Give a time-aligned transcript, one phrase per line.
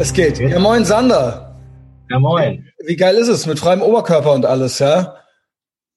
[0.00, 0.38] Es geht.
[0.38, 1.54] Ja, moin Sander.
[2.08, 2.66] Ja, moin.
[2.86, 5.14] Wie geil ist es mit freiem Oberkörper und alles, ja?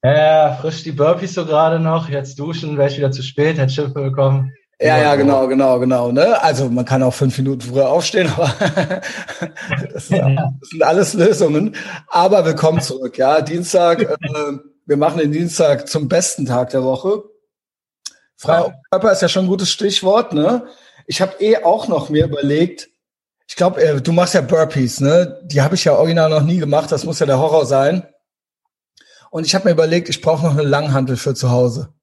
[0.03, 3.71] Ja, frisch die Burpees so gerade noch, jetzt duschen, wäre ich wieder zu spät, hätte
[3.71, 4.51] Schiff bekommen.
[4.77, 6.11] Ja, ja, genau, genau, genau.
[6.11, 6.43] Ne?
[6.43, 8.53] Also man kann auch fünf Minuten früher aufstehen, aber
[9.93, 11.73] das, sind, das sind alles Lösungen.
[12.09, 13.39] Aber willkommen zurück, ja.
[13.39, 17.23] Dienstag, äh, wir machen den Dienstag zum besten Tag der Woche.
[18.35, 20.65] Freier Körper ist ja schon ein gutes Stichwort, ne?
[21.07, 22.89] Ich habe eh auch noch mir überlegt,
[23.47, 25.41] ich glaube, äh, du machst ja Burpees, ne?
[25.45, 26.91] Die habe ich ja original noch nie gemacht.
[26.91, 28.07] Das muss ja der Horror sein.
[29.31, 31.93] Und ich habe mir überlegt, ich brauche noch eine Langhantel für zu Hause.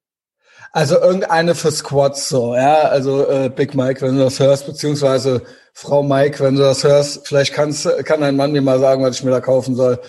[0.72, 2.82] Also irgendeine für Squats so, ja.
[2.82, 7.26] Also äh, Big Mike, wenn du das hörst, beziehungsweise Frau Mike, wenn du das hörst,
[7.26, 10.00] vielleicht kannst, kann dein Mann mir mal sagen, was ich mir da kaufen soll.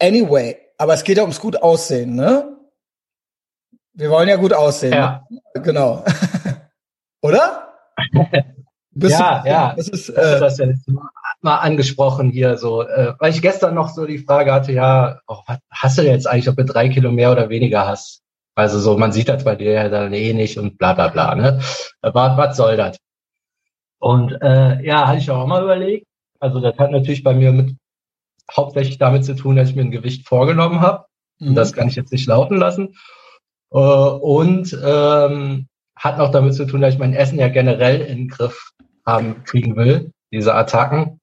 [0.00, 2.56] Anyway, aber es geht ja ums gut aussehen, ne?
[3.94, 4.92] Wir wollen ja gut aussehen.
[4.92, 5.26] Ja.
[5.28, 5.40] Ne?
[5.62, 6.04] Genau.
[7.22, 7.74] Oder?
[9.00, 9.74] Ja, du, ja.
[9.76, 10.66] Das ist, äh, das ja
[11.40, 15.38] mal angesprochen hier so, äh, weil ich gestern noch so die Frage hatte, ja, oh,
[15.46, 18.22] was hast du jetzt eigentlich, ob du drei Kilo mehr oder weniger hast?
[18.54, 21.34] Also so, man sieht das bei dir ja dann eh nicht und bla bla bla.
[21.36, 21.60] Ne?
[22.02, 22.98] Was, was soll das?
[24.00, 26.06] Und äh, ja, hatte ich auch mal überlegt.
[26.40, 27.76] Also das hat natürlich bei mir mit
[28.50, 31.04] hauptsächlich damit zu tun, dass ich mir ein Gewicht vorgenommen habe.
[31.38, 31.48] Mhm.
[31.48, 32.94] Und das kann ich jetzt nicht laufen lassen.
[33.70, 38.18] Äh, und ähm, hat noch damit zu tun, dass ich mein Essen ja generell in
[38.18, 38.72] den Griff
[39.08, 41.20] haben, kriegen will, diese Attacken.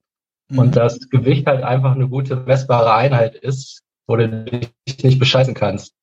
[0.49, 0.59] Mhm.
[0.59, 5.53] Und das Gewicht halt einfach eine gute messbare Einheit ist, wo du dich nicht bescheißen
[5.53, 5.93] kannst.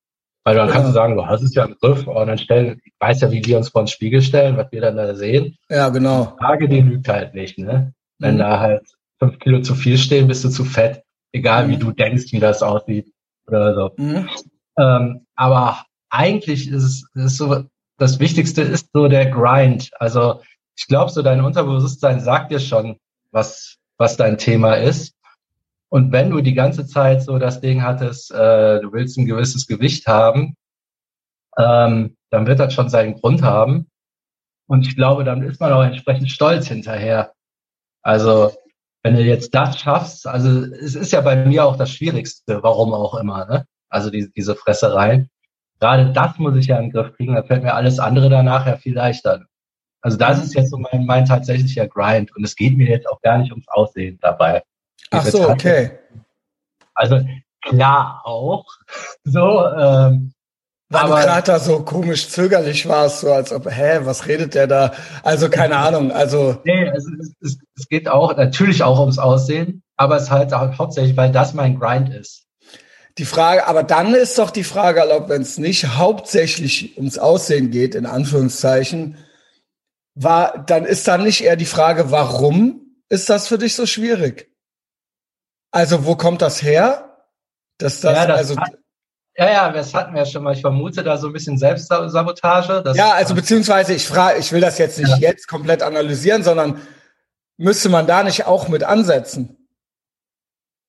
[0.45, 0.73] Weil dann ja.
[0.73, 3.31] kannst du sagen, du hast es ja im Griff und dann stellen, ich weiß ja,
[3.31, 5.57] wie wir uns vor den Spiegel stellen, was wir dann da sehen.
[5.69, 6.25] Ja, genau.
[6.25, 7.93] Die Frage, die lügt halt nicht, ne?
[8.19, 8.39] Wenn mhm.
[8.39, 8.83] da halt
[9.21, 11.03] fünf Kilo zu viel stehen, bist du zu fett.
[11.33, 11.71] Egal, mhm.
[11.71, 13.13] wie du denkst, wie das aussieht
[13.47, 13.91] oder so.
[13.97, 14.29] Mhm.
[14.79, 17.65] Ähm, aber eigentlich ist es ist so,
[17.99, 19.91] das Wichtigste ist so der Grind.
[20.01, 20.41] Also
[20.77, 22.99] ich glaube, so dein Unterbewusstsein sagt dir schon,
[23.31, 25.15] was, was dein Thema ist.
[25.89, 29.67] Und wenn du die ganze Zeit so das Ding hattest, äh, du willst ein gewisses
[29.67, 30.57] Gewicht haben,
[31.59, 33.89] ähm, dann wird das schon seinen Grund haben.
[34.67, 37.33] Und ich glaube, dann ist man auch entsprechend stolz hinterher.
[38.03, 38.53] Also,
[39.03, 42.95] wenn du jetzt das schaffst, also es ist ja bei mir auch das Schwierigste, warum
[42.95, 43.67] auch immer, ne?
[43.89, 45.29] Also die, diese Fressereien.
[45.79, 48.67] Gerade das muss ich ja in den Griff kriegen, da fällt mir alles andere danach
[48.67, 49.45] ja viel leichter.
[50.03, 53.21] Also das ist jetzt so mein, mein tatsächlicher Grind und es geht mir jetzt auch
[53.23, 54.63] gar nicht ums Aussehen dabei.
[55.11, 55.93] Ach so, okay.
[56.95, 57.21] Also
[57.63, 58.67] klar auch.
[59.25, 60.35] So, ähm,
[60.93, 64.55] weil aber, du gerade da so komisch zögerlich warst, so als ob, hä, was redet
[64.55, 64.93] der da?
[65.23, 66.59] Also keine Ahnung, also.
[66.65, 70.77] Nee, also es, es, es geht auch natürlich auch ums Aussehen, aber es halt auch
[70.77, 72.45] hauptsächlich, weil das mein Grind ist.
[73.17, 77.71] Die Frage, aber dann ist doch die Frage erlaubt, wenn es nicht hauptsächlich ums Aussehen
[77.71, 79.17] geht, in Anführungszeichen,
[80.15, 84.51] war, dann ist dann nicht eher die Frage, warum ist das für dich so schwierig?
[85.71, 87.25] Also, wo kommt das her?
[87.79, 88.73] Dass das, ja, das also, hat,
[89.37, 90.55] ja, ja, das hatten wir ja schon mal.
[90.55, 92.93] Ich vermute da so ein bisschen Selbstsabotage.
[92.95, 95.17] ja, also beziehungsweise ich frage, ich will das jetzt nicht ja.
[95.17, 96.83] jetzt komplett analysieren, sondern
[97.57, 99.57] müsste man da nicht auch mit ansetzen?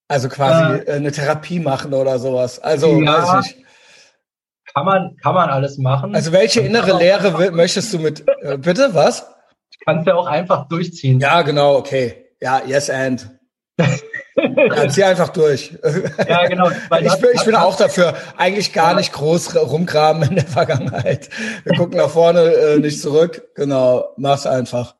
[0.09, 2.59] Also quasi äh, eine Therapie machen oder sowas.
[2.59, 3.62] Also ja, weiß ich nicht.
[4.73, 6.15] Kann man, kann man alles machen.
[6.15, 9.27] Also welche innere Lehre möchtest du mit, äh, bitte, was?
[9.71, 11.19] Ich kann es ja auch einfach durchziehen.
[11.19, 12.25] Ja, genau, okay.
[12.41, 13.29] Ja, yes and.
[13.77, 15.77] ja, zieh einfach durch.
[16.27, 16.69] Ja, genau.
[16.69, 21.29] ich bin, ich bin auch dafür, eigentlich gar nicht groß rumgraben in der Vergangenheit.
[21.63, 23.49] Wir gucken nach vorne, äh, nicht zurück.
[23.55, 24.95] Genau, mach's einfach.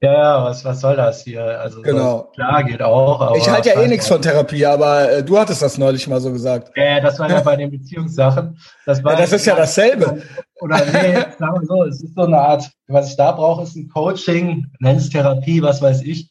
[0.00, 1.42] Ja, ja, was, was soll das hier?
[1.60, 2.18] Also genau.
[2.18, 3.34] So, klar geht auch.
[3.36, 6.30] ich halte ja eh nichts von Therapie, aber äh, du hattest das neulich mal so
[6.30, 6.70] gesagt.
[6.76, 8.60] Ja, das war ja bei den Beziehungssachen.
[8.86, 10.22] Das, war ja, das ist ja dasselbe.
[10.60, 13.74] Oder nee, sagen wir so, es ist so eine Art, was ich da brauche, ist
[13.74, 16.30] ein Coaching, nenn's Therapie, was weiß ich.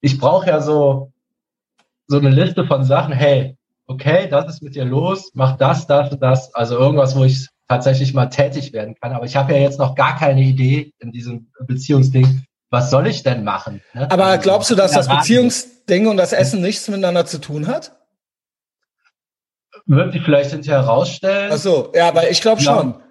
[0.00, 1.12] Ich brauche ja so,
[2.06, 3.58] so eine Liste von Sachen, hey,
[3.88, 6.54] okay, das ist mit dir los, mach das, das und das.
[6.54, 9.12] Also irgendwas, wo ich tatsächlich mal tätig werden kann.
[9.12, 13.22] Aber ich habe ja jetzt noch gar keine Idee in diesem Beziehungsding, was soll ich
[13.24, 13.82] denn machen?
[13.92, 14.10] Ne?
[14.10, 17.96] Aber also, glaubst du, dass das Beziehungsding und das Essen nichts miteinander zu tun hat?
[19.86, 21.50] Wird sich vielleicht hinterher herausstellen.
[21.52, 23.02] Ach so, ja, aber ich glaube schon.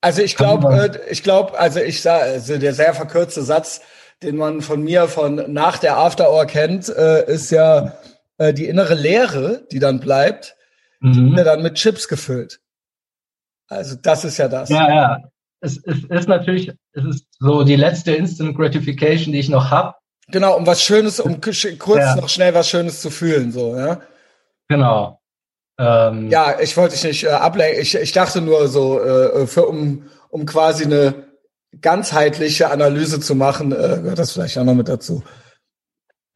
[0.00, 3.80] Also ich glaube, äh, ich glaube, also ich sage, also der sehr verkürzte Satz,
[4.22, 7.96] den man von mir von nach der After Hour kennt, äh, ist ja
[8.38, 10.56] äh, die innere Leere, die dann bleibt,
[11.00, 11.36] mhm.
[11.36, 12.60] die dann mit Chips gefüllt.
[13.68, 14.68] Also das ist ja das.
[14.68, 15.30] Ja, ja
[15.66, 19.94] es, es ist natürlich, es ist so die letzte Instant Gratification, die ich noch habe.
[20.28, 21.64] Genau, um was Schönes, um kurz
[21.98, 22.16] ja.
[22.16, 24.00] noch schnell was Schönes zu fühlen, so, ja.
[24.68, 25.20] Genau.
[25.78, 27.82] Ähm, ja, ich wollte dich nicht äh, ablenken.
[27.82, 31.26] Ich, ich dachte nur so, äh, für, um, um quasi eine
[31.80, 35.22] ganzheitliche Analyse zu machen, äh, gehört das vielleicht auch noch mit dazu.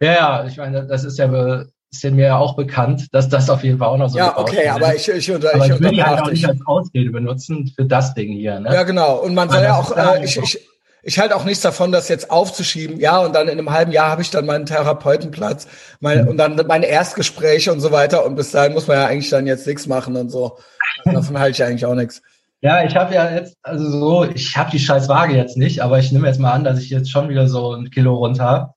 [0.00, 3.50] Ja, ja, ich meine, das ist ja, ist ja mir ja auch bekannt, dass das
[3.50, 5.81] auf jeden Fall auch noch so Ja, okay, aber ich, ich, unter, aber ich, ich
[5.81, 8.60] will die halt auch nicht als Ausrede benutzen für das Ding hier.
[8.60, 8.72] Ne?
[8.72, 9.16] Ja, genau.
[9.16, 10.69] Und man soll ja auch, äh, ich, ich,
[11.02, 13.00] ich halte auch nichts davon, das jetzt aufzuschieben.
[13.00, 15.66] Ja, und dann in einem halben Jahr habe ich dann meinen Therapeutenplatz
[16.00, 16.28] mein, mhm.
[16.28, 18.25] und dann meine Erstgespräche und so weiter.
[18.25, 20.58] Und bis dahin muss man ja eigentlich dann jetzt nichts machen und so.
[21.04, 22.22] Also davon halte ich eigentlich auch nichts.
[22.62, 25.98] Ja, ich habe ja jetzt, also so, ich habe die scheiß Waage jetzt nicht, aber
[25.98, 28.75] ich nehme jetzt mal an, dass ich jetzt schon wieder so ein Kilo runter habe.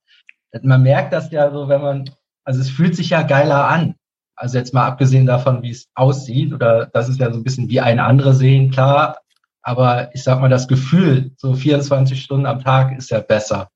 [0.61, 2.09] Man merkt das ja so, wenn man,
[2.43, 3.95] also es fühlt sich ja geiler an.
[4.35, 7.69] Also jetzt mal abgesehen davon, wie es aussieht, oder das ist ja so ein bisschen
[7.69, 9.19] wie ein andere sehen, klar,
[9.61, 13.69] aber ich sag mal, das Gefühl, so 24 Stunden am Tag ist ja besser.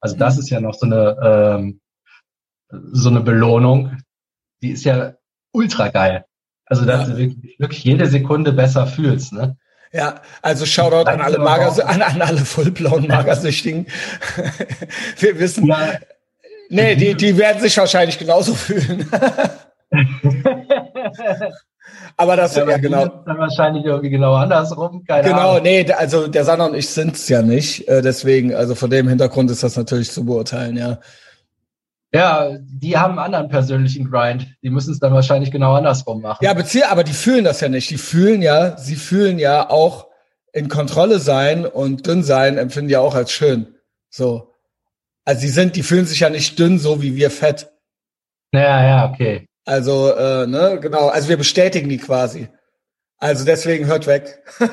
[0.00, 0.40] Also das mhm.
[0.40, 1.80] ist ja noch so eine, ähm,
[2.70, 3.98] so eine Belohnung.
[4.62, 5.14] Die ist ja
[5.52, 6.24] ultra geil.
[6.66, 7.14] Also dass ja.
[7.14, 9.56] du wirklich, wirklich jede Sekunde besser fühlst, ne?
[9.92, 13.86] Ja, also Shoutout an alle Mager, an, an alle vollblauen Magersüchtigen.
[15.18, 15.98] Wir wissen, ja.
[16.70, 19.08] Nee, die, die werden sich wahrscheinlich genauso fühlen.
[22.16, 23.06] Aber das ja, ja genau.
[23.06, 25.04] Dann wahrscheinlich irgendwie genau andersrum.
[25.04, 25.62] Keine genau, Ahnung.
[25.64, 27.88] nee, also der Sanna und ich sind's ja nicht.
[27.88, 30.98] Äh, deswegen, also vor dem Hintergrund ist das natürlich zu beurteilen, ja.
[32.12, 34.48] Ja, die haben einen anderen persönlichen Grind.
[34.62, 36.44] Die müssen es dann wahrscheinlich genau andersrum machen.
[36.44, 37.88] Ja, beziehe, aber die fühlen das ja nicht.
[37.90, 40.08] Die fühlen ja, sie fühlen ja auch
[40.52, 43.76] in Kontrolle sein und dünn sein empfinden ja auch als schön.
[44.08, 44.49] So.
[45.30, 47.70] Also sie sind, die fühlen sich ja nicht dünn, so wie wir fett.
[48.52, 49.46] Ja, ja, okay.
[49.64, 52.48] Also, äh, ne, genau, also wir bestätigen die quasi.
[53.16, 54.42] Also deswegen hört weg.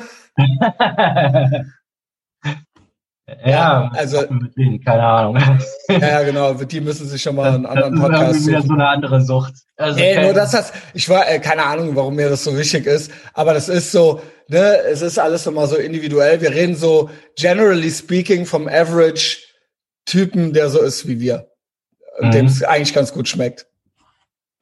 [3.46, 4.24] ja, also
[4.56, 5.38] denen, keine Ahnung.
[5.88, 8.88] ja, genau, die müssen sich schon mal einen anderen das Podcast ist wieder so eine
[8.88, 9.54] andere Sucht.
[9.76, 12.84] Also nee, nur dass das, ich war, äh, keine Ahnung, warum mir das so wichtig
[12.86, 16.40] ist, aber das ist so, ne, es ist alles immer so individuell.
[16.40, 19.47] Wir reden so generally speaking vom Average
[20.08, 21.50] Typen, der so ist wie wir.
[22.20, 22.30] Mhm.
[22.30, 23.66] Dem es eigentlich ganz gut schmeckt.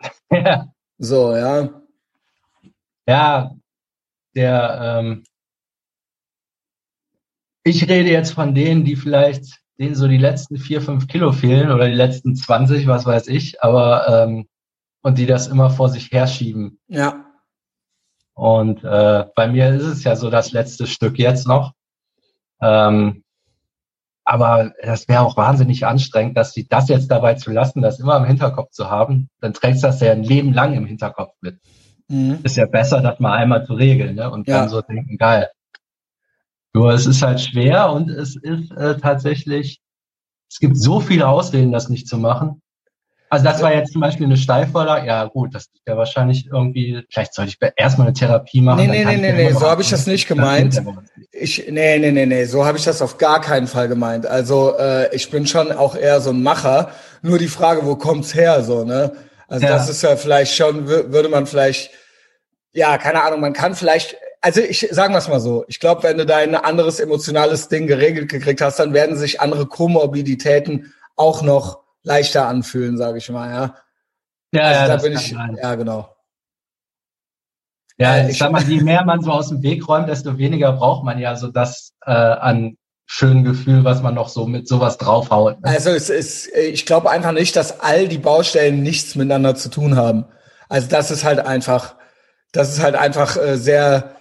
[0.31, 0.73] Ja.
[0.99, 1.83] So, ja.
[3.09, 3.55] Ja,
[4.35, 5.25] der, ähm,
[7.63, 11.71] ich rede jetzt von denen, die vielleicht, denen so die letzten vier, fünf Kilo fehlen
[11.71, 14.49] oder die letzten 20, was weiß ich, aber, ähm,
[15.03, 16.81] und die das immer vor sich herschieben.
[16.89, 17.25] Ja.
[18.35, 21.73] Und äh, bei mir ist es ja so das letzte Stück jetzt noch.
[22.61, 23.23] Ähm,
[24.27, 28.17] aber das wäre auch wahnsinnig anstrengend, dass sie das jetzt dabei zu lassen, das immer
[28.17, 29.31] im Hinterkopf zu haben.
[29.41, 31.61] Dann trägst du das ja ein Leben lang im Hinterkopf mit.
[32.09, 32.41] Mhm.
[32.43, 34.29] Ist ja besser, das mal einmal zu regeln ne?
[34.31, 34.61] und ja.
[34.61, 35.49] dann so denken, geil.
[36.75, 39.81] Nur es ist halt schwer und es ist äh, tatsächlich,
[40.51, 42.61] es gibt so viele Ausreden, das nicht zu machen.
[43.29, 45.07] Also das war jetzt zum Beispiel eine Steilvorlage.
[45.07, 48.87] Ja gut, das ist ja wahrscheinlich irgendwie, vielleicht sollte ich erstmal eine Therapie machen.
[48.89, 50.81] Nee, nee, nee, nee, nee, so habe ich das nicht gemeint.
[51.33, 54.27] Ich, nee, nee, nee, nee, so habe ich das auf gar keinen Fall gemeint.
[54.27, 56.91] Also äh, ich bin schon auch eher so ein Macher.
[57.23, 59.13] Nur die Frage, wo kommt's her, so, ne?
[59.49, 59.73] Also ja.
[59.73, 61.91] das ist ja vielleicht schon, würde man vielleicht,
[62.73, 66.03] ja, keine Ahnung, man kann vielleicht, also ich sagen wir es mal so, ich glaube,
[66.05, 71.43] wenn du dein anderes emotionales Ding geregelt gekriegt hast, dann werden sich andere Komorbiditäten auch
[71.43, 73.75] noch leichter anfühlen, sage ich mal, ja.
[74.53, 75.59] Ja, also ja, da bin ich, sein.
[75.61, 76.17] ja, genau.
[77.99, 80.73] Ja, äh, ich sag mal, je mehr man so aus dem Weg räumt, desto weniger
[80.73, 82.77] braucht man ja so das äh, an
[83.07, 85.61] schönen Gefühl, was man noch so mit sowas draufhaut.
[85.61, 85.69] Ne?
[85.69, 89.97] Also es ist, ich glaube einfach nicht, dass all die Baustellen nichts miteinander zu tun
[89.97, 90.27] haben.
[90.69, 91.95] Also das ist halt einfach,
[92.53, 94.17] das ist halt einfach äh, sehr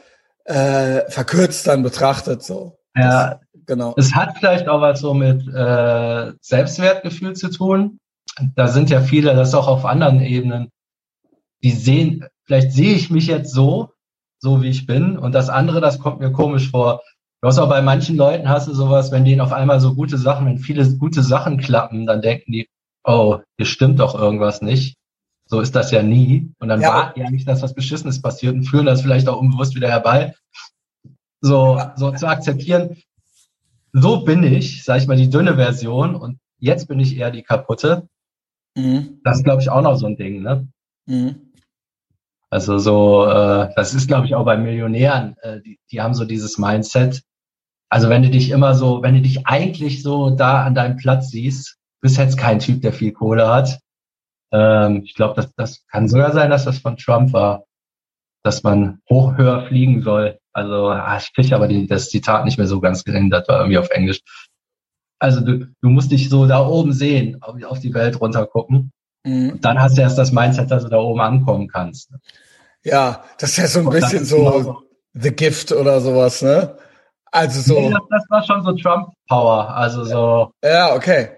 [0.45, 2.77] äh, verkürzt dann betrachtet so.
[2.95, 3.93] Ja, genau.
[3.97, 7.99] Es hat vielleicht auch was so mit äh, Selbstwertgefühl zu tun.
[8.55, 10.69] Da sind ja viele, das auch auf anderen Ebenen,
[11.63, 13.91] die sehen, vielleicht sehe ich mich jetzt so,
[14.39, 17.01] so wie ich bin, und das andere, das kommt mir komisch vor.
[17.41, 20.17] Du hast auch bei manchen Leuten hast du sowas, wenn denen auf einmal so gute
[20.17, 22.67] Sachen, wenn viele gute Sachen klappen, dann denken die,
[23.03, 24.97] oh, hier stimmt doch irgendwas nicht.
[25.47, 26.51] So ist das ja nie.
[26.59, 26.89] Und dann ja.
[26.89, 30.33] warten die eigentlich, dass was Beschissenes passiert und führen das vielleicht auch unbewusst wieder herbei.
[31.41, 32.97] So, so zu akzeptieren,
[33.97, 37.43] so bin ich, sag ich mal, die dünne Version und jetzt bin ich eher die
[37.43, 38.09] kaputte.
[38.75, 39.21] Mhm.
[39.23, 40.67] Das ist, glaube ich, auch noch so ein Ding, ne?
[41.05, 41.53] Mhm.
[42.49, 46.25] Also so, äh, das ist, glaube ich, auch bei Millionären, äh, die, die haben so
[46.25, 47.23] dieses Mindset.
[47.89, 51.29] Also wenn du dich immer so, wenn du dich eigentlich so da an deinem Platz
[51.29, 53.79] siehst, bist jetzt kein Typ, der viel Kohle hat.
[54.51, 57.63] Ähm, ich glaube, das, das kann sogar sein, dass das von Trump war,
[58.43, 60.37] dass man hoch höher fliegen soll.
[60.55, 63.77] Also ah, ich kriege aber die, das Zitat nicht mehr so ganz das war irgendwie
[63.77, 64.21] auf Englisch.
[65.19, 68.91] Also du, du musst dich so da oben sehen, auf, auf die Welt runter gucken.
[69.25, 69.59] Mhm.
[69.59, 72.11] dann hast du erst das Mindset, dass du da oben ankommen kannst.
[72.83, 74.81] Ja, das ist ja so ein Und bisschen so genau
[75.13, 76.77] The Gift oder sowas, ne?
[77.31, 77.79] Also so.
[77.79, 80.51] Nee, das, das war schon so Trump-Power, also so.
[80.63, 81.29] Ja, okay.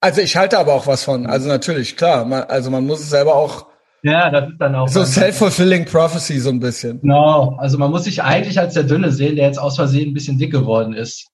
[0.00, 1.26] Also ich halte aber auch was von.
[1.26, 2.24] Also natürlich, klar.
[2.24, 3.66] Man, also man muss es selber auch.
[4.04, 4.86] Ja, das ist dann auch.
[4.86, 7.00] So self-fulfilling prophecy so ein bisschen.
[7.00, 7.56] Genau.
[7.56, 10.38] Also man muss sich eigentlich als der Dünne sehen, der jetzt aus Versehen ein bisschen
[10.38, 11.28] dick geworden ist.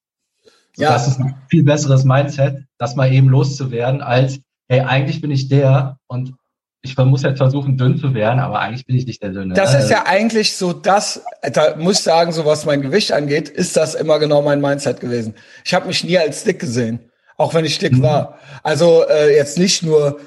[0.77, 0.93] So, ja.
[0.93, 5.49] Das ist ein viel besseres Mindset, das mal eben loszuwerden, als, hey, eigentlich bin ich
[5.49, 6.35] der und
[6.83, 9.55] ich muss jetzt versuchen, dünn zu werden, aber eigentlich bin ich nicht der Dünne.
[9.55, 13.49] Das ist ja eigentlich so das, da muss ich sagen, so was mein Gewicht angeht,
[13.49, 15.35] ist das immer genau mein Mindset gewesen.
[15.65, 18.03] Ich habe mich nie als dick gesehen, auch wenn ich dick mhm.
[18.03, 18.39] war.
[18.63, 20.21] Also äh, jetzt nicht nur,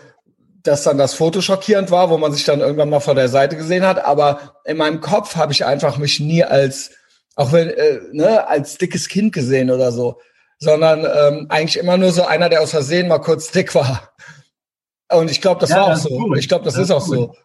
[0.63, 3.57] dass dann das Foto schockierend war, wo man sich dann irgendwann mal vor der Seite
[3.57, 6.91] gesehen hat, aber in meinem Kopf habe ich einfach mich nie als,
[7.35, 10.19] auch wenn, äh, ne, als dickes Kind gesehen oder so,
[10.59, 14.13] sondern ähm, eigentlich immer nur so einer, der aus Versehen mal kurz dick war.
[15.11, 16.17] Und ich glaube, das ja, war das auch so.
[16.17, 16.39] Cool.
[16.39, 17.17] Ich glaube, das, das, ist auch cool.
[17.17, 17.35] so.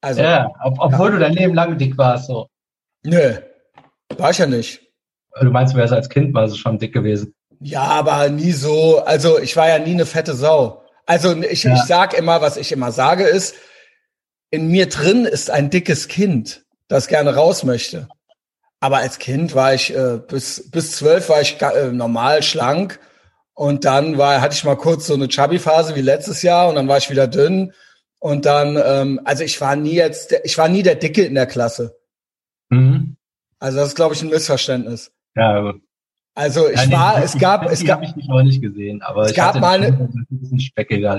[0.00, 1.14] Also, ja, ob, obwohl ja.
[1.14, 2.48] du dein Leben lang dick warst, so.
[3.04, 3.34] Nö,
[4.16, 4.80] war ich ja nicht.
[5.40, 7.34] Du meinst, du wärst als Kind mal so schon dick gewesen?
[7.60, 9.00] Ja, aber nie so.
[9.04, 10.85] Also ich war ja nie eine fette Sau.
[11.06, 11.74] Also ich, ja.
[11.74, 13.54] ich sag immer, was ich immer sage, ist,
[14.50, 18.08] in mir drin ist ein dickes Kind, das gerne raus möchte.
[18.80, 23.00] Aber als Kind war ich äh, bis bis zwölf war ich äh, normal schlank
[23.54, 26.88] und dann war, hatte ich mal kurz so eine Chubby-Phase wie letztes Jahr und dann
[26.88, 27.72] war ich wieder dünn.
[28.18, 31.46] Und dann, ähm, also ich war nie jetzt, ich war nie der Dicke in der
[31.46, 31.98] Klasse.
[32.68, 33.16] Mhm.
[33.58, 35.10] Also das ist, glaube ich, ein Missverständnis.
[35.34, 35.80] Ja, gut.
[36.36, 38.02] Also ich nee, war, es gab, es gab.
[38.04, 40.08] ich mich noch nicht gesehen, aber es gab mal eine.
[40.58, 41.18] Speckiger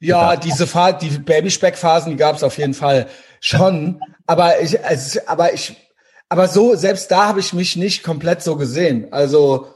[0.00, 3.06] ja, diese Phase, die Babyspeckphasen, die gab es auf jeden Fall
[3.40, 4.00] schon.
[4.26, 5.76] aber ich, also, aber ich,
[6.28, 9.12] aber so selbst da habe ich mich nicht komplett so gesehen.
[9.12, 9.68] Also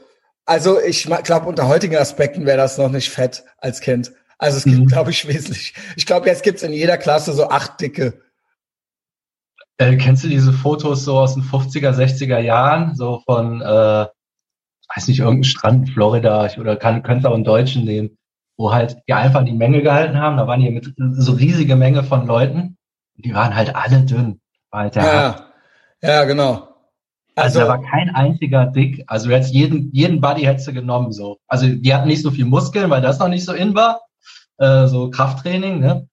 [0.47, 4.13] also ich glaube, unter heutigen Aspekten wäre das noch nicht fett als Kind.
[4.37, 4.85] Also es gibt, mhm.
[4.87, 5.73] glaube ich, wesentlich.
[5.97, 8.21] Ich glaube, jetzt gibt's in jeder Klasse so acht dicke.
[9.77, 14.05] Äh, kennst du diese Fotos so aus den 50er, 60er Jahren, so von, äh,
[14.95, 18.17] weiß nicht, irgendein Strand in Florida oder kann, könnte auch einen Deutschen nehmen,
[18.57, 20.37] wo halt die einfach die Menge gehalten haben.
[20.37, 22.77] Da waren hier mit so riesige Menge von Leuten.
[23.15, 24.39] Die waren halt alle dünn.
[24.71, 25.47] Halt ja,
[26.01, 26.67] ja, genau.
[27.35, 29.03] Also, also da war kein einziger dick.
[29.07, 31.37] Also jetzt jeden, jeden Buddy hättest du genommen so.
[31.47, 34.01] Also die hatten nicht so viel Muskeln, weil das noch nicht so in war.
[34.57, 36.07] Äh, so Krafttraining, ne?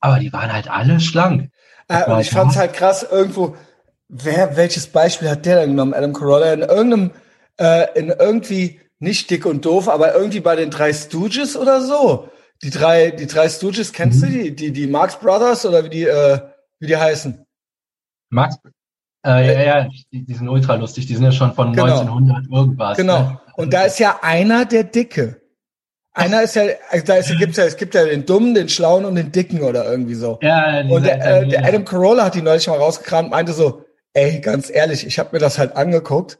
[0.00, 1.50] Aber die waren halt alle schlank.
[1.88, 3.56] Äh, und ich fand's halt krass, irgendwo,
[4.08, 6.52] wer, welches Beispiel hat der denn genommen, Adam Carolla?
[6.52, 7.10] In irgendeinem,
[7.62, 12.28] äh, in irgendwie nicht dick und doof, aber irgendwie bei den drei Stooges oder so.
[12.62, 14.26] Die drei, die drei Stooges, kennst mhm.
[14.26, 14.56] du die?
[14.56, 16.38] Die, die Marx Brothers oder wie die, äh,
[16.78, 17.44] wie die heißen?
[18.30, 18.56] Marx,
[19.24, 21.06] äh, ja, ja, die, die, sind ultra lustig.
[21.06, 22.00] Die sind ja schon von genau.
[22.00, 22.96] 1900 irgendwas.
[22.96, 23.20] Genau.
[23.20, 23.40] Ne?
[23.56, 25.40] Und da ist ja einer der Dicke.
[26.14, 29.04] Einer ist ja, also da ist, gibt's ja, es gibt ja den Dummen, den Schlauen
[29.04, 30.38] und den Dicken oder irgendwie so.
[30.42, 34.40] Ja, und der, äh, der Adam Carolla hat die neulich mal rausgekramt, meinte so, ey,
[34.40, 36.38] ganz ehrlich, ich habe mir das halt angeguckt.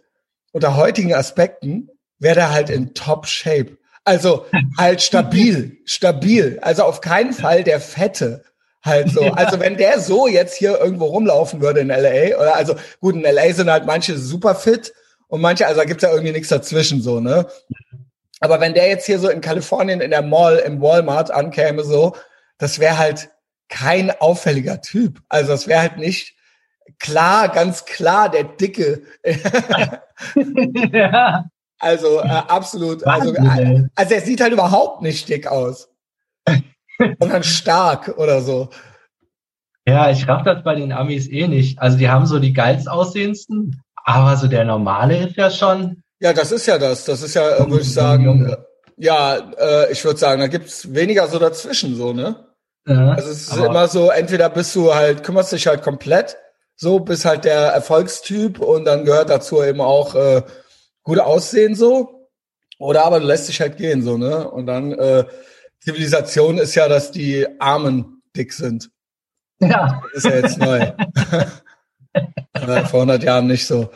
[0.53, 3.79] Unter heutigen Aspekten wäre der halt in Top Shape.
[4.05, 4.47] Also
[4.79, 6.59] halt stabil, stabil.
[6.63, 8.45] Also auf keinen Fall der Fette.
[8.85, 9.21] Halt so.
[9.23, 13.23] Also wenn der so jetzt hier irgendwo rumlaufen würde in LA, oder also gut, in
[13.23, 14.93] LA sind halt manche super fit
[15.29, 17.47] und manche, also da gibt's ja irgendwie nichts dazwischen so, ne?
[18.41, 22.17] Aber wenn der jetzt hier so in Kalifornien in der Mall, im Walmart ankäme, so,
[22.59, 23.31] das wäre halt
[23.69, 25.21] kein auffälliger Typ.
[25.29, 26.35] Also das wäre halt nicht
[26.99, 29.03] klar, ganz klar der Dicke.
[30.93, 31.45] ja.
[31.79, 33.05] Also äh, absolut.
[33.07, 33.35] Also,
[33.95, 35.89] also er sieht halt überhaupt nicht dick aus
[37.21, 38.69] sondern stark oder so.
[39.87, 41.81] Ja, ich raff das bei den Amis eh nicht.
[41.81, 46.03] Also die haben so die geilst aussehendsten, aber so der normale ist ja schon.
[46.21, 47.05] Ja, das ist ja das.
[47.05, 48.55] Das ist ja, würde ich sagen,
[48.97, 52.47] ja, äh, ich würde sagen, da gibt's weniger so dazwischen so, ne?
[52.87, 56.37] Ja, also es ist immer so, entweder bist du halt, kümmerst dich halt komplett,
[56.83, 60.43] so bist halt der Erfolgstyp und dann gehört dazu eben auch äh,
[61.05, 62.29] gut aussehen so.
[62.77, 64.51] Oder aber du lässt dich halt gehen, so, ne?
[64.51, 65.25] Und dann äh,
[65.79, 68.91] Zivilisation ist ja, dass die Armen dick sind.
[69.61, 70.03] Ja.
[70.13, 70.93] Das ist ja jetzt neu.
[72.89, 73.89] Vor 100 Jahren nicht so.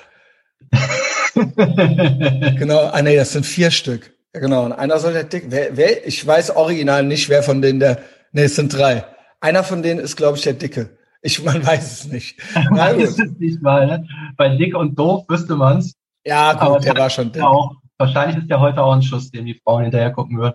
[1.35, 4.13] genau, ah nee, das sind vier Stück.
[4.33, 4.65] Ja, genau.
[4.65, 5.47] Und einer soll der dick.
[5.49, 7.99] Wer, wer, ich weiß original nicht, wer von denen der.
[8.31, 9.05] Nee, es sind drei.
[9.41, 10.96] Einer von denen ist, glaube ich, der Dicke.
[11.27, 12.39] Ich, man weiß es nicht.
[12.55, 13.85] Man weiß es nicht mal.
[13.85, 14.09] Ne?
[14.37, 15.95] Bei dick und doof wüsste man's.
[16.25, 17.43] Ja, gut, Aber der war schon dick.
[17.43, 20.55] Auch, wahrscheinlich ist der heute auch ein Schuss, den die Frauen hinterher gucken würden.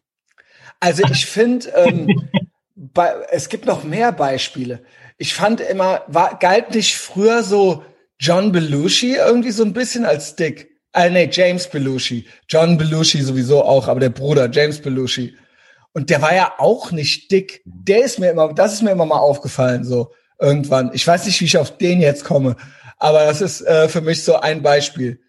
[0.79, 2.29] Also ich finde, ähm,
[3.31, 4.81] es gibt noch mehr Beispiele.
[5.17, 7.83] Ich fand immer, war, galt nicht früher so
[8.17, 10.69] John Belushi irgendwie so ein bisschen als dick?
[10.93, 12.25] Äh, nee, James Belushi.
[12.47, 15.35] John Belushi sowieso auch, aber der Bruder, James Belushi.
[15.91, 17.61] Und der war ja auch nicht dick.
[17.65, 20.91] Der ist mir immer, das ist mir immer mal aufgefallen, so irgendwann.
[20.93, 22.55] Ich weiß nicht, wie ich auf den jetzt komme,
[22.97, 25.19] aber das ist äh, für mich so ein Beispiel.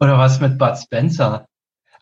[0.00, 1.46] Oder was mit Bud Spencer?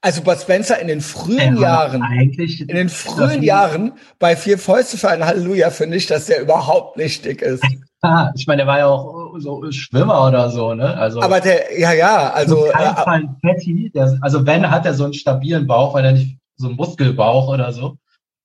[0.00, 4.58] Also Bud Spencer in den frühen Ja, Jahren, eigentlich in den frühen Jahren bei vier
[4.58, 7.62] Fäuste für ein Halleluja finde ich, dass der überhaupt nicht dick ist.
[8.04, 10.92] Ah, ich meine, der war ja auch so Schwimmer oder so, ne?
[10.96, 13.92] Also Aber der, ja, ja, also, äh, Fatty.
[13.94, 17.46] Der, also wenn, hat er so einen stabilen Bauch, weil er nicht so einen Muskelbauch
[17.46, 17.98] oder so.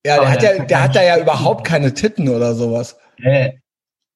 [0.05, 2.99] ja, der hat der ja, der hat da ja überhaupt keine Titten oder sowas.
[3.17, 3.59] Nee.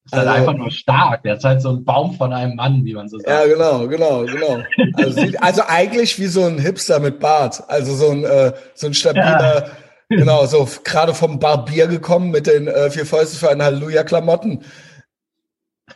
[0.06, 1.24] Ist halt Also- einfach nur stark.
[1.24, 3.30] Der ist halt so ein Baum von einem Mann, wie man so sagt.
[3.30, 4.64] Ja, genau, genau, genau.
[4.96, 7.64] Also, sieht, also eigentlich wie so ein Hipster mit Bart.
[7.70, 9.70] Also so ein, äh, so ein stabiler,
[10.10, 14.64] genau, so gerade vom Barbier gekommen mit den äh, vier Fäuste für ein Halleluja-Klamotten.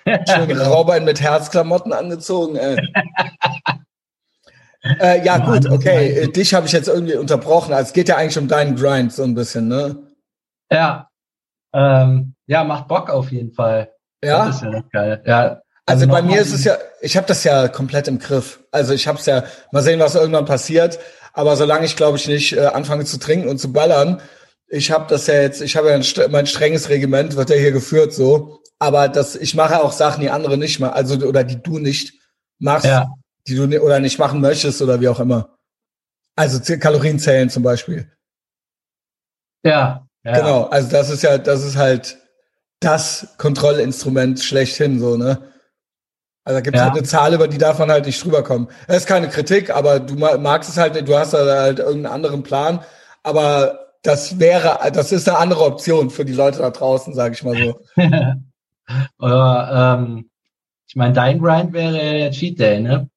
[0.30, 0.72] Schön genau.
[0.72, 2.58] Raubein mit Herzklamotten angezogen.
[2.58, 2.78] Ey.
[5.00, 6.10] äh, ja, gut, okay.
[6.12, 7.74] Äh, dich habe ich jetzt irgendwie unterbrochen.
[7.74, 9.98] Also es geht ja eigentlich um deinen Grind so ein bisschen, ne?
[10.72, 11.10] Ja.
[11.74, 13.92] Ähm, ja, macht Bock auf jeden Fall.
[14.26, 14.46] Ja.
[14.48, 15.22] Das ist ja geil.
[15.26, 15.62] Ja.
[15.86, 18.60] Also bei nochmal mir ist es ja, ich habe das ja komplett im Griff.
[18.72, 21.00] Also ich habe es ja, mal sehen, was irgendwann passiert.
[21.34, 24.22] Aber solange ich, glaube ich, nicht äh, anfange zu trinken und zu ballern,
[24.68, 27.72] ich habe das ja jetzt, ich habe ja ein, mein strenges Regiment, wird ja hier
[27.72, 28.62] geführt so.
[28.80, 32.14] Aber das, ich mache auch Sachen, die andere nicht machen, also oder die du nicht
[32.60, 33.08] machst, Ja.
[33.48, 35.58] die du oder nicht machen möchtest oder wie auch immer.
[36.36, 38.12] Also Kalorien zählen zum Beispiel.
[39.64, 40.08] Ja.
[40.24, 40.34] ja.
[40.34, 42.18] Genau, also das ist ja, das ist halt
[42.80, 45.40] das Kontrollinstrument schlechthin, so, ne?
[46.44, 46.86] Also da gibt es Ja.
[46.88, 48.68] halt eine Zahl, über die darf man halt nicht drüber kommen.
[48.88, 51.80] Das ist keine Kritik, aber du ma- magst es halt nicht, du hast da halt
[51.80, 52.82] irgendeinen anderen Plan,
[53.24, 57.44] aber das wäre, das ist eine andere Option für die Leute da draußen, sage ich
[57.44, 57.80] mal so.
[59.20, 60.30] Oder, ähm,
[60.88, 63.10] ich meine, dein Grind wäre der Cheat Day, ne?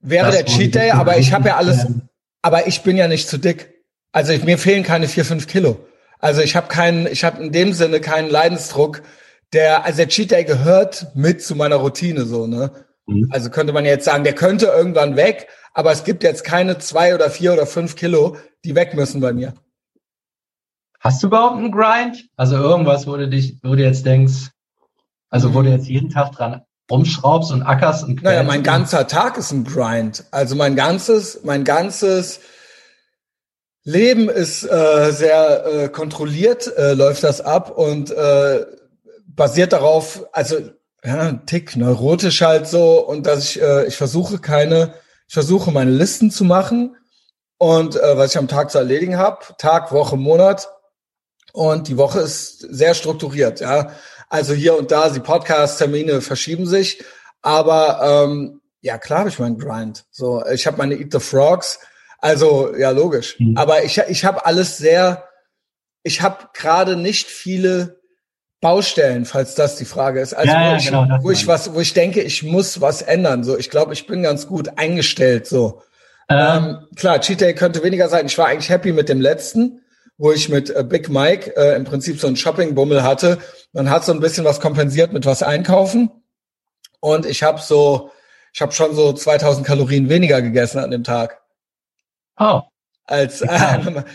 [0.00, 1.86] Wäre Das, der Cheat Day, aber ich habe ja alles,
[2.42, 3.72] aber ich bin ja nicht zu dick.
[4.12, 5.78] Also ich, mir fehlen keine vier, fünf Kilo.
[6.20, 9.02] Also ich habe keinen, ich habe in dem Sinne keinen Leidensdruck.
[9.52, 12.70] Der, also der Cheat Day gehört mit zu meiner Routine so, ne?
[13.06, 13.28] Mhm.
[13.32, 17.14] Also könnte man jetzt sagen, der könnte irgendwann weg, aber es gibt jetzt keine zwei
[17.14, 19.54] oder vier oder fünf Kilo, die weg müssen bei mir.
[21.00, 22.28] Hast du überhaupt einen Grind?
[22.36, 24.50] Also irgendwas, wo du dich, wo du jetzt denkst,
[25.30, 28.64] also wo du jetzt jeden Tag dran rumschraubst und ackerst und Naja, quälst mein und-
[28.64, 30.24] ganzer Tag ist ein Grind.
[30.32, 32.40] Also mein ganzes, mein ganzes
[33.84, 38.66] Leben ist äh, sehr äh, kontrolliert, äh, läuft das ab und äh,
[39.26, 40.58] basiert darauf, also
[41.02, 44.94] ja, ein Tick neurotisch halt so und dass ich äh, ich versuche keine,
[45.28, 46.96] ich versuche meine Listen zu machen
[47.56, 50.68] und äh, was ich am Tag zu erledigen habe, Tag, Woche, Monat
[51.52, 53.92] und die Woche ist sehr strukturiert, ja.
[54.28, 57.02] Also hier und da, die Podcast-Termine verschieben sich,
[57.42, 60.04] aber ähm, ja, klar habe ich meinen Grind.
[60.10, 61.80] So, ich habe meine Eat the Frogs,
[62.20, 63.38] also ja, logisch.
[63.38, 63.56] Mhm.
[63.56, 65.24] Aber ich, ich habe alles sehr,
[66.02, 68.00] ich habe gerade nicht viele
[68.60, 70.34] Baustellen, falls das die Frage ist.
[70.34, 73.00] Also Ja, wo, ja, ich, genau, wo ich was, wo ich denke, ich muss was
[73.00, 73.42] ändern.
[73.42, 75.46] So, ich glaube, ich bin ganz gut eingestellt.
[75.46, 75.82] So,
[76.28, 78.26] Ähm, ähm, klar, Cheat Day könnte weniger sein.
[78.26, 79.80] Ich war eigentlich happy mit dem letzten,
[80.18, 83.38] wo ich mit äh, Big Mike äh, im Prinzip so einen Shopping-Bummel hatte.
[83.72, 86.10] Man hat so ein bisschen was kompensiert mit was einkaufen.
[87.00, 88.10] Und ich habe so,
[88.52, 91.39] ich habe schon so 2000 Kalorien weniger gegessen an dem Tag.
[92.40, 92.62] Oh,
[93.06, 93.46] Als, äh,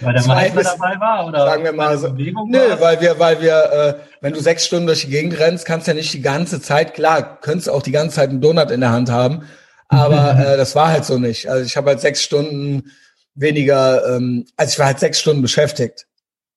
[0.01, 2.07] weil der Meister bis- dabei war oder sagen wir mal so.
[2.09, 2.23] Nö,
[2.69, 2.81] war?
[2.81, 5.91] weil wir, weil wir, äh, wenn du sechs Stunden durch die Gegend rennst, kannst du
[5.91, 8.91] ja nicht die ganze Zeit, klar, könntest auch die ganze Zeit einen Donut in der
[8.91, 9.43] Hand haben,
[9.89, 11.49] aber äh, das war halt so nicht.
[11.49, 12.91] Also ich habe halt sechs Stunden
[13.35, 16.07] weniger, ähm, also ich war halt sechs Stunden beschäftigt.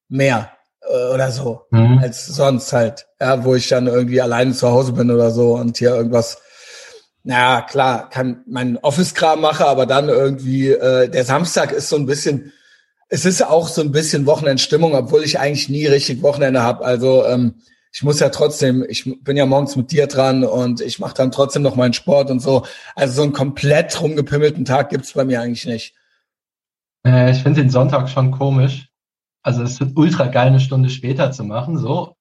[0.09, 0.51] Mehr
[0.89, 1.99] äh, oder so, Mhm.
[1.99, 3.07] als sonst halt.
[3.21, 6.39] Ja, wo ich dann irgendwie alleine zu Hause bin oder so und hier irgendwas
[7.25, 12.07] na klar, kann mein Office-Kram mache, aber dann irgendwie, äh, der Samstag ist so ein
[12.07, 12.53] bisschen,
[13.09, 16.85] es ist auch so ein bisschen Wochenendstimmung, obwohl ich eigentlich nie richtig Wochenende habe.
[16.85, 17.55] Also ähm,
[17.93, 21.33] ich muss ja trotzdem, ich bin ja morgens mit dir dran und ich mache dann
[21.33, 22.65] trotzdem noch meinen Sport und so.
[22.95, 25.95] Also so einen komplett rumgepimmelten Tag gibt's bei mir eigentlich nicht.
[27.07, 28.89] Äh, ich finde den Sonntag schon komisch.
[29.43, 32.15] Also es ist ultra geil, eine Stunde später zu machen, so.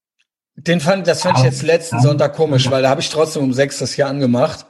[0.56, 3.54] Den fand, das fand ich jetzt letzten Sonntag komisch, weil da habe ich trotzdem um
[3.54, 4.66] sechs das hier angemacht.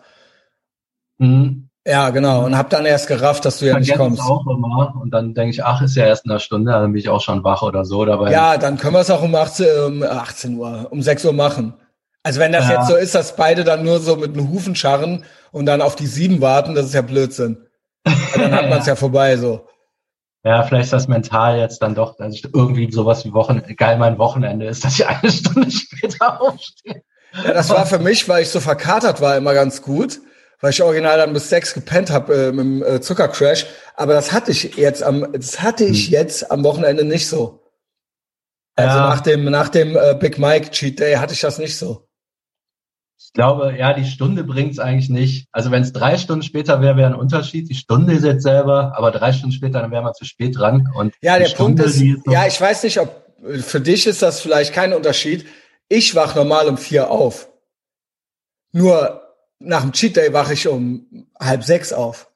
[1.17, 1.69] Mhm.
[1.85, 2.43] Ja, genau.
[2.43, 4.21] Und habe dann erst gerafft, dass du ja nicht kommst.
[4.21, 4.93] auch immer.
[5.01, 7.21] Und dann denke ich, ach, ist ja erst in einer Stunde, dann bin ich auch
[7.21, 8.03] schon wach oder so.
[8.03, 11.31] Dabei Ja, dann können wir es auch um 18, um 18 Uhr, um 6 Uhr
[11.33, 11.73] machen.
[12.23, 12.75] Also wenn das Ja.
[12.79, 15.95] jetzt so ist, dass beide dann nur so mit den Hufen scharren und dann auf
[15.95, 17.65] die sieben warten, das ist ja Blödsinn.
[18.03, 19.65] Weil dann hat man es ja vorbei so.
[20.43, 23.97] Ja, vielleicht ist das mental jetzt dann doch, dass ich irgendwie sowas wie Wochen, geil
[23.97, 27.01] mein Wochenende ist, dass ich eine Stunde später aufstehe.
[27.45, 30.19] Ja, das war für mich, weil ich so verkatert war, immer ganz gut,
[30.59, 33.65] weil ich original dann bis sechs gepennt habe äh, mit dem äh, Zuckercrash.
[33.95, 36.13] Aber das hatte ich jetzt am, das hatte ich Hm.
[36.13, 37.63] jetzt am Wochenende nicht so.
[38.75, 39.09] Also Ja.
[39.09, 42.07] nach dem nach dem äh, Big Mike Cheat Day hatte ich das nicht so.
[43.19, 45.47] Ich glaube, ja, die Stunde bringt's eigentlich nicht.
[45.51, 47.67] Also wenn es drei Stunden später wäre, wäre ein Unterschied.
[47.69, 50.87] Die Stunde ist jetzt selber, aber drei Stunden später, dann wäre man zu spät dran.
[50.95, 53.25] Und ja, der Punkt ist, ist so ja, ich weiß nicht, ob
[53.59, 55.45] für dich ist das vielleicht kein Unterschied.
[55.89, 57.49] Ich wach normal um vier auf.
[58.71, 59.26] Nur
[59.59, 62.31] nach dem Cheat Day wache ich um halb sechs auf.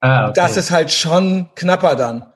[0.00, 0.32] Ah, okay.
[0.34, 2.32] Das ist halt schon knapper dann.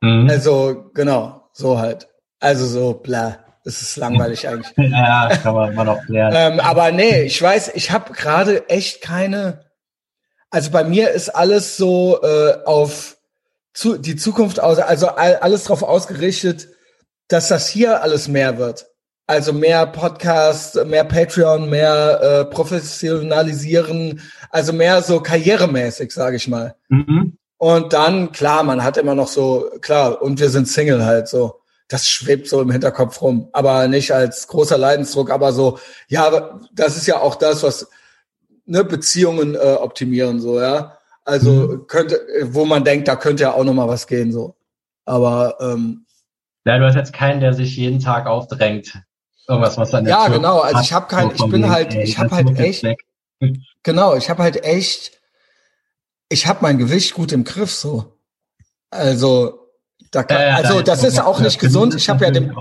[0.00, 0.28] Mhm.
[0.28, 2.08] Also, genau, so halt.
[2.40, 3.38] Also so, bla.
[3.64, 4.90] Das ist langweilig eigentlich.
[4.90, 6.32] ja, kann man immer noch klären.
[6.34, 9.64] ähm, aber nee, ich weiß, ich habe gerade echt keine.
[10.50, 13.16] Also bei mir ist alles so äh, auf
[13.72, 16.68] zu, die Zukunft aus, also alles darauf ausgerichtet,
[17.28, 18.86] dass das hier alles mehr wird.
[19.26, 26.74] Also mehr Podcast, mehr Patreon, mehr äh, professionalisieren, also mehr so karrieremäßig, sage ich mal.
[26.88, 27.38] Mhm.
[27.56, 31.60] Und dann, klar, man hat immer noch so, klar, und wir sind Single halt so.
[31.88, 36.96] Das schwebt so im Hinterkopf rum, aber nicht als großer Leidensdruck, aber so, ja, das
[36.96, 37.88] ist ja auch das, was
[38.66, 40.98] ne, Beziehungen äh, optimieren, so, ja.
[41.24, 41.86] Also mhm.
[41.86, 44.56] könnte, wo man denkt, da könnte ja auch noch mal was gehen, so.
[45.06, 46.04] Aber ähm,
[46.66, 49.02] ja, du hast jetzt keinen, der sich jeden Tag aufdrängt.
[49.48, 50.60] Irgendwas, was dann Ja, genau.
[50.60, 52.84] Also ich habe kein, ich bin halt, ich habe halt echt,
[53.82, 55.12] genau, ich habe halt echt,
[56.28, 58.18] ich habe mein Gewicht gut im Griff, so.
[58.90, 59.70] Also,
[60.10, 61.94] da kann, ja, ja, also das ist auch nicht gesund.
[61.94, 62.56] Ich habe ja den,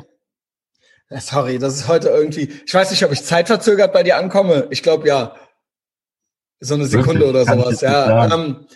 [1.19, 4.67] sorry, das ist heute irgendwie, ich weiß nicht, ob ich zeitverzögert bei dir ankomme.
[4.71, 5.35] Ich glaube ja,
[6.59, 7.47] so eine Sekunde Wirklich?
[7.47, 7.81] oder sowas.
[7.81, 8.33] Ja.
[8.33, 8.67] Ähm,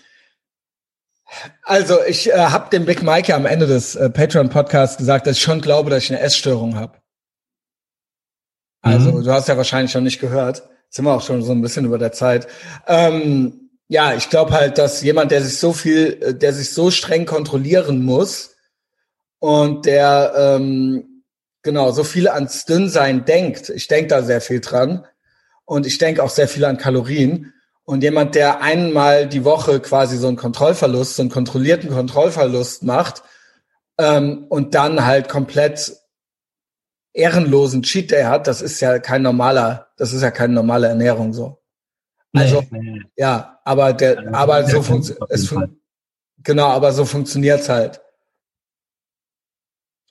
[1.63, 5.28] also ich äh, habe dem Big Mike ja am Ende des äh, Patreon Podcasts gesagt,
[5.28, 7.00] dass ich schon glaube, dass ich eine Essstörung habe.
[8.82, 9.24] Also mhm.
[9.24, 10.63] du hast ja wahrscheinlich schon nicht gehört.
[10.90, 12.48] sind wir auch schon so ein bisschen über der Zeit.
[12.88, 16.92] Ähm, ja, ich glaube halt, dass jemand, der sich so viel, äh, der sich so
[16.92, 18.56] streng kontrollieren muss
[19.40, 21.24] und der ähm,
[21.63, 25.06] genau so viel ans Dünnsein denkt, ich denke da sehr viel dran
[25.66, 27.54] und ich denke auch sehr viel an Kalorien.
[27.84, 33.24] Und jemand, der einmal die Woche quasi so einen Kontrollverlust, so einen kontrollierten Kontrollverlust macht
[33.98, 35.96] ähm, und dann halt komplett
[37.18, 41.34] ehrenlosen Cheat Day hat, das ist ja kein normaler, das ist ja keine normale Ernährung
[41.34, 41.60] so.
[42.34, 45.72] Also nee, ja, aber der, ja, aber so funktioniert
[46.44, 48.02] genau, aber so funktioniert's halt.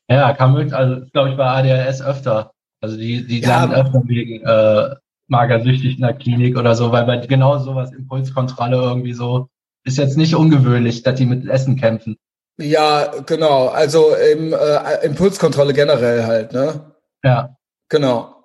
[0.09, 2.53] Ja, kann man, also glaube ich bei ADHS öfter.
[2.81, 4.97] Also die, die ja, landen öfter wegen äh,
[5.29, 9.49] magersüchtig in der Klinik oder so, weil bei genau sowas Impulskontrolle irgendwie so
[9.85, 12.17] ist jetzt nicht ungewöhnlich, dass die mit Essen kämpfen.
[12.59, 13.69] Ja, genau.
[13.69, 16.96] Also im, äh, Impulskontrolle generell halt, ne?
[17.27, 17.57] Ja.
[17.89, 18.45] Genau.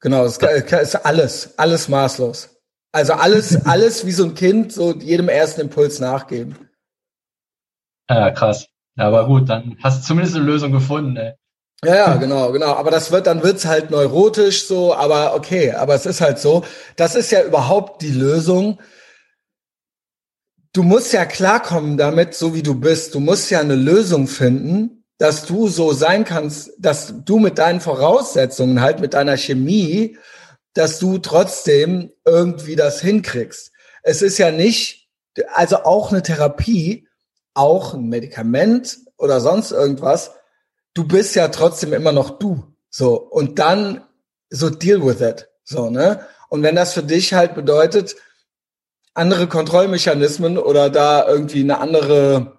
[0.00, 2.56] Genau, es ist alles, alles maßlos.
[2.90, 6.56] Also alles, alles wie so ein Kind, so jedem ersten Impuls nachgeben.
[8.08, 8.66] Ja, krass.
[8.96, 11.34] Ja, aber gut, dann hast du zumindest eine Lösung gefunden, ey.
[11.84, 12.74] Ja, ja, genau, genau.
[12.74, 16.64] Aber das wird, dann wird's halt neurotisch so, aber okay, aber es ist halt so.
[16.96, 18.80] Das ist ja überhaupt die Lösung.
[20.72, 23.14] Du musst ja klarkommen damit, so wie du bist.
[23.14, 27.80] Du musst ja eine Lösung finden, dass du so sein kannst, dass du mit deinen
[27.80, 30.16] Voraussetzungen halt, mit deiner Chemie,
[30.74, 33.72] dass du trotzdem irgendwie das hinkriegst.
[34.02, 35.08] Es ist ja nicht,
[35.54, 37.08] also auch eine Therapie,
[37.54, 40.30] auch ein Medikament oder sonst irgendwas,
[40.94, 42.74] du bist ja trotzdem immer noch du.
[42.90, 43.16] So.
[43.16, 44.04] Und dann
[44.50, 45.48] so deal with it.
[45.64, 46.20] So, ne?
[46.48, 48.16] Und wenn das für dich halt bedeutet,
[49.14, 52.57] andere Kontrollmechanismen oder da irgendwie eine andere,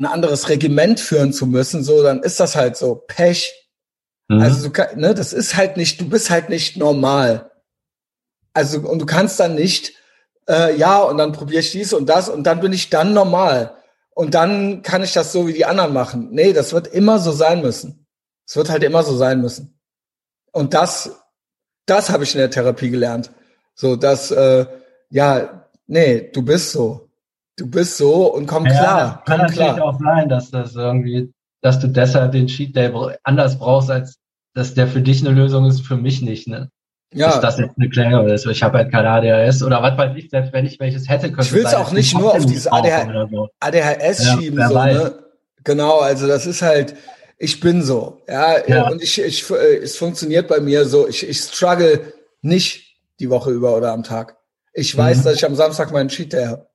[0.00, 3.52] ein anderes Regiment führen zu müssen, so, dann ist das halt so Pech.
[4.28, 4.40] Mhm.
[4.40, 7.50] Also, du, ne, das ist halt nicht, du bist halt nicht normal.
[8.54, 9.92] Also, und du kannst dann nicht,
[10.48, 13.76] äh, ja, und dann probiere ich dies und das und dann bin ich dann normal.
[14.12, 16.28] Und dann kann ich das so wie die anderen machen.
[16.32, 18.06] Nee, das wird immer so sein müssen.
[18.46, 19.78] Es wird halt immer so sein müssen.
[20.50, 21.10] Und das,
[21.86, 23.30] das habe ich in der Therapie gelernt.
[23.74, 24.66] So, dass, äh,
[25.10, 27.09] ja, nee, du bist so.
[27.60, 29.22] Du bist so und komm ja, klar.
[29.26, 29.82] Kann komm natürlich klar.
[29.82, 32.90] auch sein, dass das irgendwie, dass du deshalb den Cheat Day
[33.22, 34.18] anders brauchst, als
[34.54, 36.70] dass der für dich eine Lösung ist, für mich nicht, ne?
[37.12, 37.28] Ja.
[37.28, 38.46] Ist das jetzt eine Klärung ist?
[38.46, 41.42] Ich habe halt keine ADHS oder was weiß ich, selbst wenn ich welches hätte, könnte
[41.42, 43.48] Ich will es auch nicht nur auf dieses ADH so.
[43.60, 45.14] ADHS ja, schieben, so, ne?
[45.62, 46.94] Genau, also das ist halt,
[47.36, 48.88] ich bin so, ja, ja.
[48.88, 53.76] und ich, ich, es funktioniert bei mir so, ich, ich struggle nicht die Woche über
[53.76, 54.38] oder am Tag.
[54.72, 55.24] Ich weiß, mhm.
[55.24, 56.69] dass ich am Samstag meinen Cheat Day habe.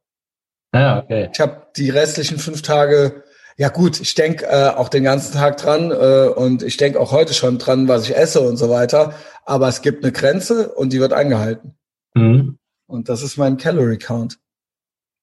[0.73, 1.29] Ja, okay.
[1.31, 3.23] Ich habe die restlichen fünf Tage,
[3.57, 7.11] ja gut, ich denke äh, auch den ganzen Tag dran äh, und ich denke auch
[7.11, 9.13] heute schon dran, was ich esse und so weiter.
[9.45, 11.77] Aber es gibt eine Grenze und die wird eingehalten.
[12.13, 12.57] Mhm.
[12.87, 14.37] Und das ist mein Calorie Count.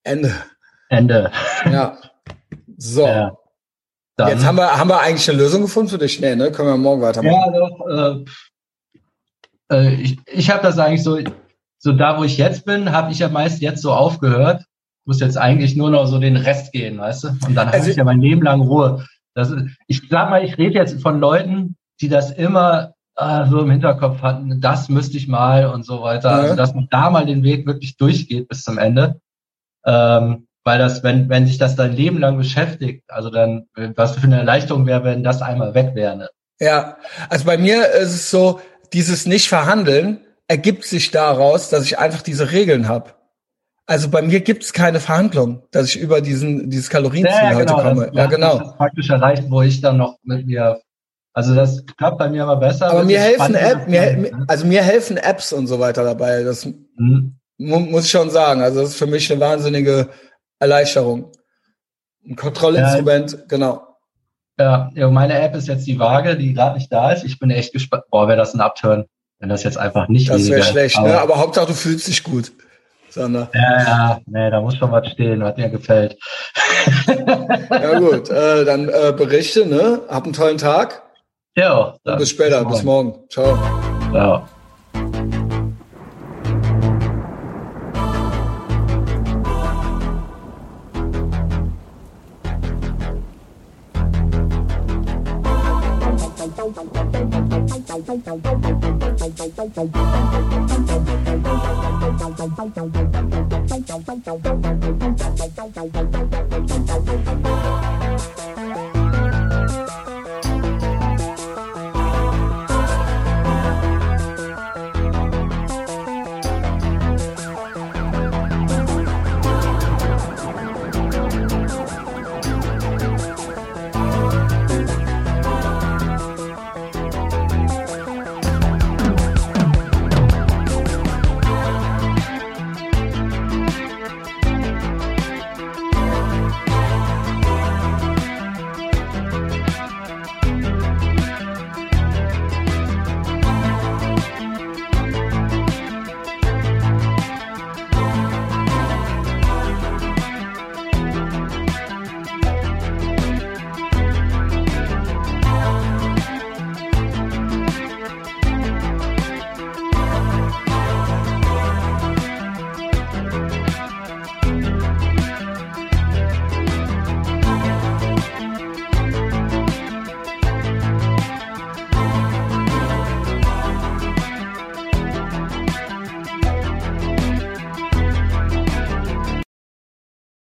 [0.04, 0.32] Ende.
[0.88, 1.30] Ende.
[1.64, 1.98] Ja.
[2.76, 3.06] So.
[3.06, 3.36] Ja.
[4.18, 6.20] Jetzt haben wir, haben wir eigentlich eine Lösung gefunden für dich?
[6.20, 6.52] Nee, ne?
[6.52, 7.34] Können wir morgen weitermachen.
[7.34, 8.24] Ja, doch.
[9.70, 11.18] Äh, äh, ich, ich habe das eigentlich so,
[11.78, 14.64] so da, wo ich jetzt bin, habe ich ja meist jetzt so aufgehört.
[15.04, 17.28] Muss jetzt eigentlich nur noch so den Rest gehen, weißt du?
[17.46, 19.04] Und dann also habe ich ja mein Leben lang Ruhe.
[19.34, 23.60] Das ist, ich sag mal, ich rede jetzt von Leuten, die das immer äh, so
[23.60, 26.30] im Hinterkopf hatten, das müsste ich mal und so weiter.
[26.30, 26.38] Ja.
[26.38, 29.20] Also dass man da mal den Weg wirklich durchgeht bis zum Ende.
[29.84, 34.26] Ähm, weil das, wenn, wenn sich das dein Leben lang beschäftigt, also dann, was für
[34.26, 36.16] eine Erleichterung wäre, wenn das einmal weg wäre.
[36.16, 36.28] Ne?
[36.60, 36.96] Ja,
[37.28, 38.60] also bei mir ist es so,
[38.92, 43.10] dieses Nicht-Verhandeln ergibt sich daraus, dass ich einfach diese Regeln habe.
[43.86, 47.58] Also bei mir gibt es keine Verhandlung, dass ich über diesen dieses Kalorienziel ja, ja,
[47.58, 48.06] genau, heute komme.
[48.06, 48.58] Das, ja, genau.
[48.58, 50.80] Das praktisch erreicht, wo ich dann noch mit mir
[51.34, 52.90] also das klappt bei mir aber besser.
[52.90, 56.42] Aber mir helfen App, mir, also mir helfen Apps und so weiter dabei.
[56.42, 57.38] Das mhm.
[57.56, 58.60] muss ich schon sagen.
[58.60, 60.08] Also das ist für mich eine wahnsinnige
[60.58, 61.32] Erleichterung.
[62.28, 63.86] Ein Kontrollinstrument, ja, genau.
[64.58, 67.24] Ja, ja, meine App ist jetzt die Waage, die gerade nicht da ist.
[67.24, 68.04] Ich bin echt gespannt.
[68.10, 69.06] Boah, wäre das ein Upturn,
[69.38, 71.20] wenn das jetzt einfach nicht Das wäre schlecht, aber, ne?
[71.20, 72.52] Aber Hauptsache du fühlst dich gut.
[73.12, 73.50] Sander.
[73.54, 76.16] Ja, ja, nee, da muss schon was stehen, was dir gefällt.
[77.06, 80.00] ja gut, äh, dann äh, berichte, ne?
[80.08, 81.02] Hab einen tollen Tag.
[81.56, 81.96] Ja.
[82.16, 83.26] Bis später, bis morgen.
[83.28, 83.56] Bis morgen.
[83.56, 84.10] Ciao.
[84.12, 84.48] Ciao.